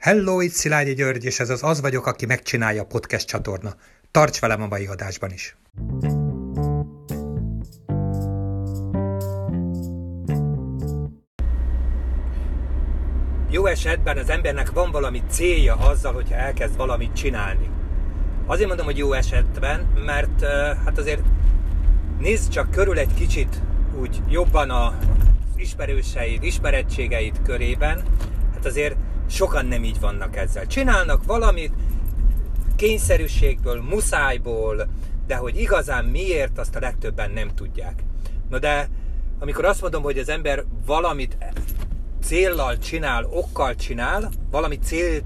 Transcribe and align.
Hello, 0.00 0.40
itt 0.40 0.52
Szilágyi 0.52 0.94
György, 0.94 1.24
és 1.24 1.40
ez 1.40 1.50
az 1.50 1.62
Az 1.62 1.80
vagyok, 1.80 2.06
aki 2.06 2.26
megcsinálja 2.26 2.82
a 2.82 2.86
podcast 2.86 3.26
csatorna. 3.26 3.74
Tarts 4.10 4.40
velem 4.40 4.62
a 4.62 4.66
mai 4.66 4.86
adásban 4.86 5.30
is! 5.32 5.56
Jó 13.50 13.66
esetben 13.66 14.18
az 14.18 14.30
embernek 14.30 14.70
van 14.70 14.90
valami 14.90 15.22
célja 15.28 15.74
azzal, 15.76 16.12
hogyha 16.12 16.34
elkezd 16.34 16.76
valamit 16.76 17.12
csinálni. 17.12 17.70
Azért 18.46 18.68
mondom, 18.68 18.86
hogy 18.86 18.98
jó 18.98 19.12
esetben, 19.12 19.80
mert 20.04 20.44
hát 20.84 20.98
azért 20.98 21.22
nézd 22.18 22.50
csak 22.50 22.70
körül 22.70 22.98
egy 22.98 23.14
kicsit 23.14 23.62
úgy 24.00 24.20
jobban 24.28 24.70
a 24.70 24.98
ismerőseid, 25.56 26.42
ismerettségeid 26.42 27.42
körében, 27.42 28.02
hát 28.52 28.64
azért 28.64 28.96
sokan 29.30 29.66
nem 29.66 29.84
így 29.84 30.00
vannak 30.00 30.36
ezzel. 30.36 30.66
Csinálnak 30.66 31.24
valamit 31.24 31.72
kényszerűségből, 32.76 33.82
muszájból, 33.82 34.88
de 35.26 35.36
hogy 35.36 35.60
igazán 35.60 36.04
miért, 36.04 36.58
azt 36.58 36.76
a 36.76 36.80
legtöbben 36.80 37.30
nem 37.30 37.48
tudják. 37.54 38.04
Na 38.48 38.58
de 38.58 38.88
amikor 39.38 39.64
azt 39.64 39.80
mondom, 39.80 40.02
hogy 40.02 40.18
az 40.18 40.28
ember 40.28 40.64
valamit 40.86 41.36
céllal 42.22 42.78
csinál, 42.78 43.24
okkal 43.24 43.74
csinál, 43.74 44.30
valami 44.50 44.78
célt 44.78 45.24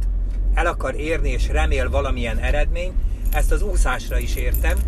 el 0.55 0.67
akar 0.67 0.95
érni 0.95 1.31
és 1.31 1.49
remél 1.49 1.91
valamilyen 1.91 2.39
eredmény, 2.39 2.93
ezt 3.33 3.53
az 3.53 3.63
úszásra 3.63 4.19
is 4.19 4.37
értem, 4.37 4.79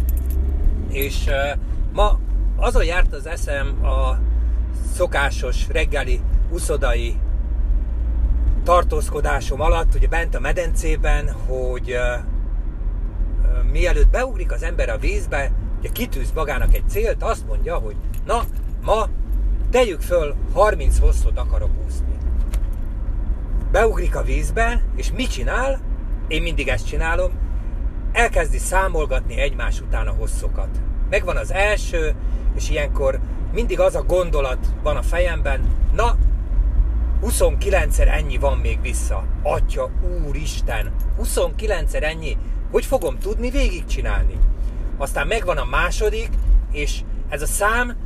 és 0.91 1.25
uh, 1.27 1.59
ma 1.93 2.19
azon 2.57 2.85
járt 2.85 3.13
az 3.13 3.27
eszem 3.27 3.85
a 3.85 4.19
szokásos 4.95 5.69
reggeli 5.69 6.21
uszodai 6.51 7.17
tartózkodásom 8.67 9.61
alatt, 9.61 9.95
ugye 9.95 10.09
bent 10.09 10.35
a 10.35 10.41
medencében, 10.41 11.33
hogy 11.47 11.97
mielőtt 13.73 14.09
beugrik 14.09 14.53
az 14.53 14.63
ember 14.63 14.89
a 14.89 14.99
vízbe, 14.99 15.51
ugye 15.79 15.89
kitűz 15.89 16.33
magának 16.35 16.75
egy 16.75 16.89
célt, 16.89 17.23
azt 17.23 17.47
mondja, 17.47 17.77
hogy 17.77 17.97
na, 18.25 18.43
ma 18.85 19.09
tegyük 19.71 20.01
föl, 20.01 20.35
30 20.53 20.99
hosszot 20.99 21.39
akarok 21.39 21.71
úszni. 21.87 22.19
Beugrik 23.73 24.17
a 24.17 24.23
vízbe, 24.23 24.83
és 24.97 25.13
mit 25.13 25.31
csinál? 25.31 25.81
Én 26.29 26.43
mindig 26.43 26.69
ezt 26.69 26.87
csinálom, 26.87 27.33
elkezdi 28.13 28.59
számolgatni 28.59 29.41
egymás 29.41 29.81
után 29.81 30.07
a 30.07 30.15
hosszokat. 30.19 30.81
Megvan 31.11 31.37
az 31.37 31.53
első, 31.53 32.15
és 32.57 32.71
ilyenkor 32.71 33.21
mindig 33.53 33.81
az 33.81 33.95
a 33.95 34.03
gondolat 34.03 34.67
van 34.83 34.97
a 34.97 35.03
fejemben, 35.03 35.61
na, 35.95 36.17
29-szer 37.29 38.09
ennyi 38.09 38.37
van 38.37 38.59
még 38.59 38.81
vissza. 38.81 39.25
Atya, 39.43 39.91
úristen, 40.27 40.93
29-szer 41.23 42.03
ennyi, 42.03 42.37
hogy 42.71 42.85
fogom 42.85 43.19
tudni 43.19 43.51
végigcsinálni? 43.51 44.39
Aztán 44.97 45.27
megvan 45.27 45.57
a 45.57 45.65
második, 45.65 46.29
és 46.73 47.01
ez 47.29 47.43
a 47.43 47.47
szám 47.47 47.97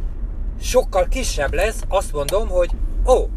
sokkal 0.60 1.06
kisebb 1.08 1.54
lesz, 1.54 1.84
azt 1.88 2.12
mondom, 2.12 2.48
hogy 2.48 2.70
ó, 3.06 3.28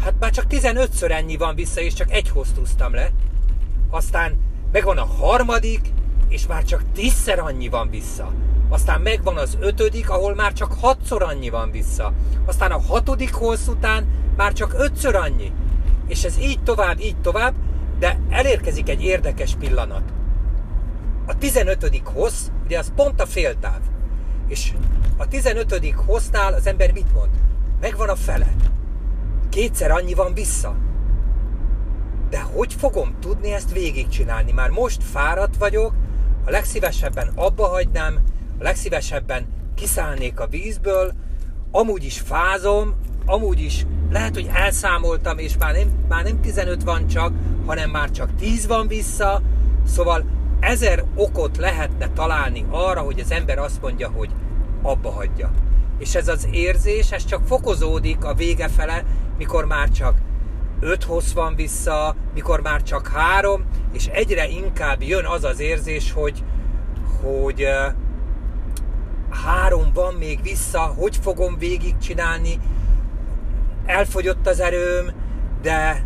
hát 0.00 0.14
már 0.18 0.30
csak 0.30 0.44
15-ször 0.48 1.10
ennyi 1.10 1.36
van 1.36 1.54
vissza, 1.54 1.80
és 1.80 1.94
csak 1.94 2.12
egy 2.12 2.28
hozt 2.28 2.56
húztam 2.56 2.94
le. 2.94 3.10
Aztán 3.90 4.38
megvan 4.72 4.98
a 4.98 5.04
harmadik, 5.04 5.80
és 6.28 6.46
már 6.46 6.64
csak 6.64 6.84
tízszer 6.92 7.38
annyi 7.38 7.68
van 7.68 7.90
vissza. 7.90 8.32
Aztán 8.70 9.00
megvan 9.00 9.36
az 9.36 9.56
ötödik, 9.60 10.10
ahol 10.10 10.34
már 10.34 10.52
csak 10.52 10.72
hatszor 10.80 11.22
annyi 11.22 11.48
van 11.48 11.70
vissza. 11.70 12.12
Aztán 12.46 12.70
a 12.70 12.80
hatodik 12.80 13.32
hossz 13.32 13.66
után 13.66 14.06
már 14.36 14.52
csak 14.52 14.74
ötször 14.78 15.14
annyi. 15.14 15.52
És 16.06 16.24
ez 16.24 16.38
így 16.38 16.62
tovább, 16.62 17.00
így 17.00 17.20
tovább, 17.20 17.54
de 17.98 18.18
elérkezik 18.28 18.88
egy 18.88 19.02
érdekes 19.02 19.54
pillanat. 19.58 20.02
A 21.26 21.38
15. 21.38 22.02
hossz, 22.04 22.46
ugye 22.64 22.78
az 22.78 22.92
pont 22.96 23.20
a 23.20 23.26
féltáv. 23.26 23.80
És 24.48 24.72
a 25.16 25.28
15. 25.28 25.94
hossznál 26.06 26.52
az 26.52 26.66
ember 26.66 26.92
mit 26.92 27.12
mond? 27.12 27.30
Megvan 27.80 28.08
a 28.08 28.16
fele. 28.16 28.54
Kétszer 29.48 29.90
annyi 29.90 30.14
van 30.14 30.34
vissza. 30.34 30.76
De 32.30 32.40
hogy 32.40 32.74
fogom 32.74 33.14
tudni 33.20 33.52
ezt 33.52 33.72
végigcsinálni? 33.72 34.52
Már 34.52 34.70
most 34.70 35.02
fáradt 35.02 35.56
vagyok, 35.56 35.94
a 36.44 36.50
legszívesebben 36.50 37.30
abba 37.34 37.66
hagynám, 37.66 38.18
a 38.60 38.62
legszívesebben 38.62 39.46
kiszállnék 39.74 40.40
a 40.40 40.46
vízből, 40.46 41.12
amúgy 41.70 42.04
is 42.04 42.20
fázom, 42.20 42.94
amúgy 43.26 43.60
is 43.60 43.86
lehet, 44.10 44.34
hogy 44.34 44.50
elszámoltam, 44.52 45.38
és 45.38 45.56
már 45.58 45.74
nem, 45.74 45.88
már 46.08 46.24
nem 46.24 46.40
15 46.40 46.82
van 46.82 47.06
csak, 47.06 47.32
hanem 47.66 47.90
már 47.90 48.10
csak 48.10 48.34
10 48.34 48.66
van 48.66 48.88
vissza, 48.88 49.42
szóval 49.86 50.24
ezer 50.60 51.04
okot 51.14 51.56
lehetne 51.56 52.08
találni 52.08 52.64
arra, 52.70 53.00
hogy 53.00 53.20
az 53.20 53.30
ember 53.30 53.58
azt 53.58 53.80
mondja, 53.82 54.08
hogy 54.08 54.30
abba 54.82 55.10
hagyja. 55.10 55.50
És 55.98 56.14
ez 56.14 56.28
az 56.28 56.48
érzés, 56.50 57.12
ez 57.12 57.24
csak 57.24 57.46
fokozódik 57.46 58.24
a 58.24 58.34
vége 58.34 58.68
fele, 58.68 59.04
mikor 59.38 59.64
már 59.64 59.88
csak 59.88 60.18
5 60.80 61.04
hossz 61.04 61.32
van 61.32 61.54
vissza, 61.54 62.16
mikor 62.34 62.60
már 62.60 62.82
csak 62.82 63.08
három, 63.08 63.64
és 63.92 64.06
egyre 64.06 64.48
inkább 64.48 65.02
jön 65.02 65.24
az 65.24 65.44
az 65.44 65.60
érzés, 65.60 66.12
hogy, 66.12 66.44
hogy 67.22 67.66
három 69.30 69.90
van 69.94 70.14
még 70.14 70.42
vissza, 70.42 70.80
hogy 70.80 71.16
fogom 71.16 71.58
végigcsinálni, 71.58 72.58
elfogyott 73.86 74.46
az 74.46 74.60
erőm, 74.60 75.10
de 75.62 76.04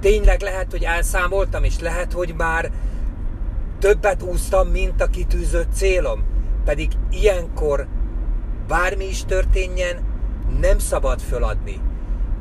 tényleg 0.00 0.40
lehet, 0.40 0.70
hogy 0.70 0.82
elszámoltam, 0.82 1.64
és 1.64 1.78
lehet, 1.78 2.12
hogy 2.12 2.34
már 2.36 2.70
többet 3.78 4.22
úsztam, 4.22 4.68
mint 4.68 5.00
a 5.00 5.06
kitűzött 5.06 5.72
célom. 5.72 6.24
Pedig 6.64 6.92
ilyenkor 7.10 7.86
bármi 8.68 9.04
is 9.04 9.24
történjen, 9.24 9.96
nem 10.60 10.78
szabad 10.78 11.20
föladni. 11.20 11.80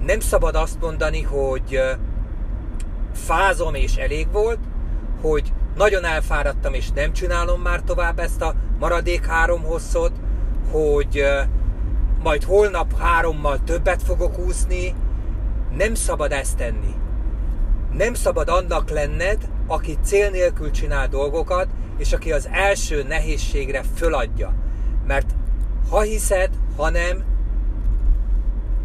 Nem 0.05 0.19
szabad 0.19 0.55
azt 0.55 0.79
mondani, 0.81 1.21
hogy 1.21 1.79
fázom 3.13 3.73
és 3.73 3.95
elég 3.95 4.31
volt, 4.31 4.59
hogy 5.21 5.53
nagyon 5.75 6.05
elfáradtam 6.05 6.73
és 6.73 6.91
nem 6.91 7.13
csinálom 7.13 7.61
már 7.61 7.81
tovább 7.81 8.19
ezt 8.19 8.41
a 8.41 8.55
maradék 8.79 9.25
három 9.25 9.63
hosszot, 9.63 10.11
hogy 10.71 11.23
majd 12.23 12.43
holnap 12.43 12.99
hárommal 12.99 13.63
többet 13.63 14.03
fogok 14.03 14.39
úszni, 14.39 14.95
nem 15.77 15.93
szabad 15.93 16.31
ezt 16.31 16.57
tenni. 16.57 16.95
Nem 17.93 18.13
szabad 18.13 18.49
annak 18.49 18.89
lenned, 18.89 19.49
aki 19.67 19.97
cél 20.03 20.29
nélkül 20.29 20.71
csinál 20.71 21.07
dolgokat, 21.07 21.67
és 21.97 22.13
aki 22.13 22.31
az 22.31 22.49
első 22.51 23.03
nehézségre 23.03 23.83
föladja. 23.95 24.53
Mert 25.07 25.35
ha 25.89 26.01
hiszed, 26.01 26.49
ha 26.75 26.89
nem, 26.89 27.23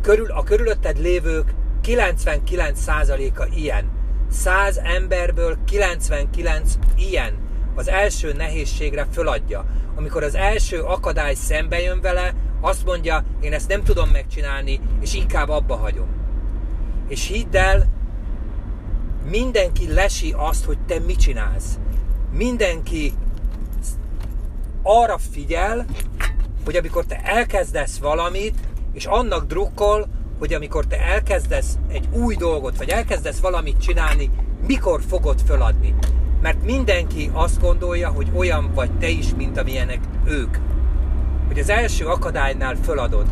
körül, 0.01 0.31
a 0.31 0.43
körülötted 0.43 0.99
lévők 0.99 1.55
99%-a 1.83 3.47
ilyen. 3.55 4.02
100 4.33 4.77
emberből 4.77 5.57
99 5.65 6.73
ilyen. 6.97 7.35
Az 7.75 7.89
első 7.89 8.33
nehézségre 8.33 9.07
föladja. 9.13 9.65
Amikor 9.95 10.23
az 10.23 10.35
első 10.35 10.81
akadály 10.81 11.35
szembe 11.35 11.81
jön 11.81 12.01
vele, 12.01 12.35
azt 12.61 12.85
mondja, 12.85 13.25
én 13.41 13.53
ezt 13.53 13.69
nem 13.69 13.83
tudom 13.83 14.09
megcsinálni, 14.09 14.81
és 15.01 15.15
inkább 15.15 15.49
abba 15.49 15.77
hagyom. 15.77 16.09
És 17.09 17.27
hidd 17.27 17.57
el, 17.57 17.89
mindenki 19.31 19.93
lesi 19.93 20.35
azt, 20.37 20.65
hogy 20.65 20.79
te 20.87 20.99
mit 20.99 21.19
csinálsz. 21.19 21.79
Mindenki 22.33 23.13
arra 24.83 25.19
figyel, 25.19 25.87
hogy 26.65 26.77
amikor 26.77 27.05
te 27.05 27.21
elkezdesz 27.25 27.99
valamit, 27.99 28.59
és 28.93 29.05
annak 29.05 29.47
drukkol, 29.47 30.09
hogy 30.43 30.55
amikor 30.55 30.87
te 30.87 31.01
elkezdesz 31.01 31.79
egy 31.89 32.09
új 32.13 32.35
dolgot, 32.35 32.77
vagy 32.77 32.89
elkezdesz 32.89 33.39
valamit 33.39 33.81
csinálni, 33.81 34.31
mikor 34.67 35.01
fogod 35.09 35.41
föladni. 35.47 35.95
Mert 36.41 36.65
mindenki 36.65 37.31
azt 37.33 37.61
gondolja, 37.61 38.09
hogy 38.09 38.31
olyan 38.35 38.71
vagy 38.75 38.91
te 38.99 39.09
is, 39.09 39.35
mint 39.37 39.59
amilyenek 39.59 39.99
ők. 40.25 40.57
Hogy 41.47 41.59
az 41.59 41.69
első 41.69 42.07
akadálynál 42.07 42.75
föladod. 42.75 43.27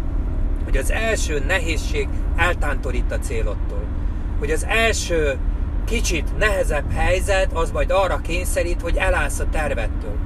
Hogy 0.64 0.76
az 0.76 0.90
első 0.90 1.44
nehézség 1.46 2.08
eltántorít 2.36 3.12
a 3.12 3.18
célodtól. 3.18 3.84
Hogy 4.38 4.50
az 4.50 4.64
első 4.64 5.38
kicsit 5.84 6.38
nehezebb 6.38 6.92
helyzet 6.92 7.52
az 7.52 7.70
majd 7.70 7.90
arra 7.90 8.20
kényszerít, 8.20 8.80
hogy 8.80 8.96
elállsz 8.96 9.38
a 9.38 9.48
tervettől. 9.50 10.16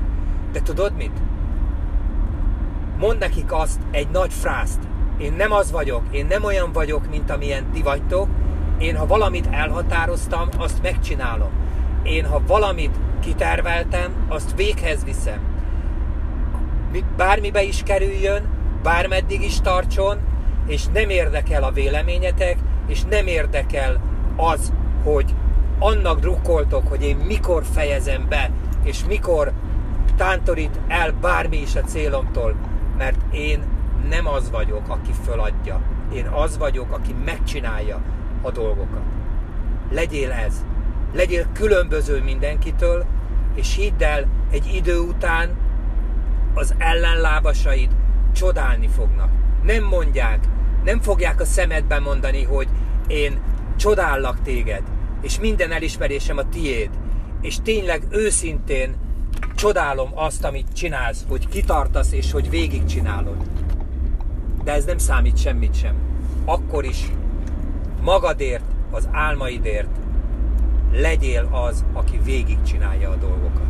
De 0.52 0.60
tudod 0.60 0.96
mit? 0.96 1.22
Mond 2.98 3.19
nekik 3.19 3.52
azt 3.52 3.80
egy 3.90 4.08
nagy 4.10 4.32
frászt, 4.32 4.80
én 5.19 5.32
nem 5.32 5.52
az 5.52 5.70
vagyok, 5.70 6.02
én 6.11 6.26
nem 6.26 6.44
olyan 6.44 6.72
vagyok, 6.72 7.11
mint 7.11 7.31
amilyen 7.31 7.70
ti 7.72 7.82
vagytok. 7.82 8.28
Én, 8.78 8.96
ha 8.96 9.06
valamit 9.06 9.49
elhatároztam, 9.50 10.49
azt 10.58 10.82
megcsinálom. 10.82 11.50
Én, 12.02 12.26
ha 12.26 12.43
valamit 12.46 12.96
kiterveltem, 13.20 14.12
azt 14.28 14.56
véghez 14.56 15.05
viszem. 15.05 15.38
Bármibe 17.16 17.62
is 17.62 17.82
kerüljön, 17.82 18.49
bármeddig 18.82 19.43
is 19.43 19.61
tartson, 19.61 20.19
és 20.66 20.87
nem 20.93 21.08
érdekel 21.08 21.62
a 21.62 21.70
véleményetek, 21.70 22.58
és 22.87 23.02
nem 23.02 23.26
érdekel 23.26 24.00
az, 24.37 24.72
hogy 25.05 25.34
annak 25.78 26.20
drukkoltok, 26.20 26.88
hogy 26.88 27.05
én 27.05 27.16
mikor 27.16 27.62
fejezem 27.72 28.26
be, 28.28 28.50
és 28.82 29.05
mikor 29.08 29.52
tántorít 30.16 30.81
el 30.88 31.12
bármi 31.20 31.56
is 31.56 31.76
a 31.76 31.81
célomtól, 31.81 32.55
mert 32.96 33.19
én 33.32 33.62
nem 34.08 34.26
az 34.26 34.50
vagyok, 34.50 34.88
aki 34.88 35.12
föladja. 35.24 35.80
Én 36.14 36.26
az 36.26 36.58
vagyok, 36.58 36.92
aki 36.92 37.14
megcsinálja 37.24 38.02
a 38.42 38.50
dolgokat. 38.50 39.02
Legyél 39.90 40.30
ez. 40.30 40.64
Legyél 41.12 41.46
különböző 41.52 42.22
mindenkitől, 42.22 43.04
és 43.54 43.74
hidd 43.74 44.02
el, 44.02 44.26
egy 44.50 44.74
idő 44.74 44.98
után 44.98 45.56
az 46.54 46.74
ellenlábasaid 46.78 47.90
csodálni 48.32 48.88
fognak. 48.88 49.30
Nem 49.62 49.84
mondják, 49.84 50.38
nem 50.84 51.00
fogják 51.00 51.40
a 51.40 51.44
szemedben 51.44 52.02
mondani, 52.02 52.42
hogy 52.42 52.68
én 53.06 53.40
csodállak 53.76 54.42
téged, 54.42 54.82
és 55.22 55.40
minden 55.40 55.72
elismerésem 55.72 56.38
a 56.38 56.48
tiéd, 56.48 56.90
és 57.40 57.56
tényleg 57.62 58.02
őszintén 58.10 58.94
csodálom 59.54 60.10
azt, 60.14 60.44
amit 60.44 60.72
csinálsz, 60.72 61.24
hogy 61.28 61.48
kitartasz, 61.48 62.12
és 62.12 62.32
hogy 62.32 62.50
végigcsinálod. 62.50 63.36
De 64.64 64.72
ez 64.72 64.84
nem 64.84 64.99
számít 64.99 65.38
semmit 65.38 65.75
sem. 65.75 65.94
Akkor 66.44 66.84
is 66.84 67.12
magadért, 68.02 68.64
az 68.90 69.08
álmaidért 69.12 69.88
legyél 70.93 71.49
az, 71.50 71.84
aki 71.93 72.20
végigcsinálja 72.25 73.11
a 73.11 73.16
dolgokat. 73.16 73.69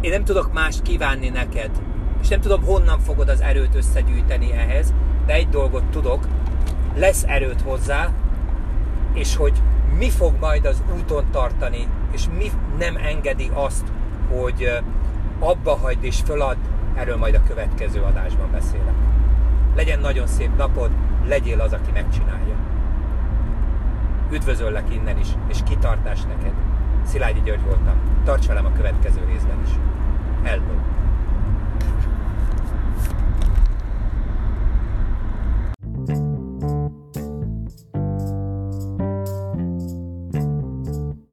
Én 0.00 0.10
nem 0.10 0.24
tudok 0.24 0.52
mást 0.52 0.82
kívánni 0.82 1.28
neked, 1.28 1.70
és 2.20 2.28
nem 2.28 2.40
tudom, 2.40 2.62
honnan 2.62 2.98
fogod 2.98 3.28
az 3.28 3.40
erőt 3.40 3.74
összegyűjteni 3.74 4.52
ehhez, 4.52 4.94
de 5.26 5.32
egy 5.32 5.48
dolgot 5.48 5.84
tudok, 5.84 6.26
lesz 6.96 7.24
erőt 7.26 7.60
hozzá, 7.60 8.12
és 9.14 9.36
hogy 9.36 9.62
mi 9.98 10.10
fog 10.10 10.34
majd 10.40 10.64
az 10.64 10.82
úton 10.96 11.24
tartani, 11.30 11.86
és 12.12 12.26
mi 12.38 12.50
nem 12.78 12.96
engedi 12.96 13.50
azt, 13.54 13.92
hogy 14.30 14.78
abba 15.38 15.76
hagyd 15.76 16.04
és 16.04 16.20
fölad, 16.20 16.56
erről 16.94 17.16
majd 17.16 17.34
a 17.34 17.42
következő 17.48 18.00
adásban 18.00 18.50
beszélek. 18.50 18.94
Legyen 19.76 20.00
nagyon 20.00 20.26
szép 20.26 20.56
napod, 20.56 20.90
legyél 21.26 21.60
az, 21.60 21.72
aki 21.72 21.90
megcsinálja. 21.92 22.56
Üdvözöllek 24.32 24.94
innen 24.94 25.18
is, 25.18 25.28
és 25.48 25.58
kitartás 25.64 26.22
neked. 26.22 26.52
Szilágyi 27.04 27.40
György 27.44 27.64
voltam. 27.64 27.96
Tarts 28.24 28.46
velem 28.46 28.66
a 28.66 28.72
következő 28.72 29.24
részben 29.26 29.60
is. 29.64 29.70
Hello! 30.42 30.62